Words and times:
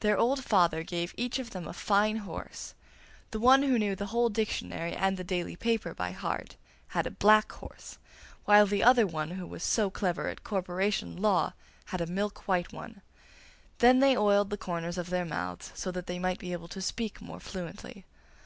Their 0.00 0.18
old 0.18 0.44
father 0.44 0.82
gave 0.82 1.14
each 1.16 1.38
of 1.38 1.52
them 1.52 1.66
a 1.66 1.72
fine 1.72 2.16
horse; 2.16 2.74
the 3.30 3.40
one 3.40 3.62
who 3.62 3.78
knew 3.78 3.96
the 3.96 4.28
dictionary 4.30 4.92
and 4.94 5.16
the 5.16 5.24
daily 5.24 5.56
paper 5.56 5.94
by 5.94 6.10
heart 6.10 6.56
had 6.88 7.06
a 7.06 7.10
black 7.10 7.50
horse, 7.52 7.96
while 8.44 8.66
the 8.66 8.82
other 8.82 9.06
who 9.08 9.46
was 9.46 9.64
so 9.64 9.88
clever 9.88 10.28
at 10.28 10.44
corporation 10.44 11.16
law 11.16 11.54
had 11.86 12.02
a 12.02 12.06
milk 12.06 12.46
white 12.46 12.70
one. 12.70 13.00
Then 13.78 14.00
they 14.00 14.14
oiled 14.14 14.50
the 14.50 14.58
corners 14.58 14.98
of 14.98 15.08
their 15.08 15.24
mouths 15.24 15.72
so 15.74 15.90
that 15.90 16.06
they 16.06 16.18
might 16.18 16.38
be 16.38 16.52
able 16.52 16.68
to 16.68 16.82
speak 16.82 17.22
more 17.22 17.40
fluently. 17.40 18.04